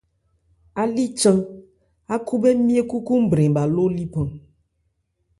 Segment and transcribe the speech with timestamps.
[0.81, 1.37] Álí chan,
[2.13, 4.29] ákhúbhɛ́ ńmye kúkwúnbrɛn bhâ ló líphan.